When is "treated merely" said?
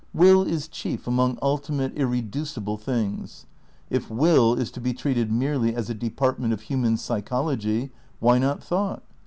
4.95-5.75